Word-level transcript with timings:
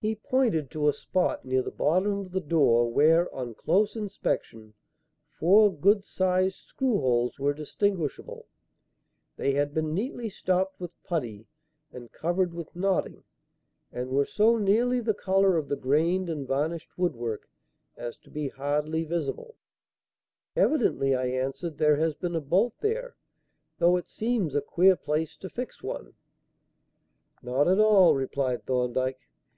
He 0.00 0.16
pointed 0.16 0.70
to 0.72 0.86
a 0.86 0.92
spot 0.92 1.46
near 1.46 1.62
the 1.62 1.70
bottom 1.70 2.18
of 2.18 2.32
the 2.32 2.40
door 2.40 2.92
where, 2.92 3.34
on 3.34 3.54
close 3.54 3.96
inspection, 3.96 4.74
four 5.30 5.72
good 5.74 6.04
sized 6.04 6.56
screw 6.58 7.00
holes 7.00 7.38
were 7.38 7.54
distinguishable. 7.54 8.44
They 9.38 9.52
had 9.54 9.72
been 9.72 9.94
neatly 9.94 10.28
stopped 10.28 10.78
with 10.78 10.90
putty 11.04 11.46
and 11.90 12.12
covered 12.12 12.52
with 12.52 12.76
knotting, 12.76 13.24
and 13.90 14.10
were 14.10 14.26
so 14.26 14.58
nearly 14.58 15.00
the 15.00 15.14
colour 15.14 15.56
of 15.56 15.68
the 15.70 15.76
grained 15.76 16.28
and 16.28 16.46
varnished 16.46 16.98
woodwork 16.98 17.48
as 17.96 18.18
to 18.18 18.30
be 18.30 18.48
hardly 18.48 19.04
visible. 19.04 19.54
"Evidently," 20.54 21.14
I 21.14 21.28
answered, 21.28 21.78
"there 21.78 21.96
has 21.96 22.12
been 22.14 22.36
a 22.36 22.42
bolt 22.42 22.74
there, 22.82 23.16
though 23.78 23.96
it 23.96 24.06
seems 24.06 24.54
a 24.54 24.60
queer 24.60 24.96
place 24.96 25.34
to 25.38 25.48
fix 25.48 25.82
one." 25.82 26.12
"Not 27.42 27.68
at 27.68 27.80
all," 27.80 28.14
replied 28.14 28.66
Thorndyke. 28.66 29.30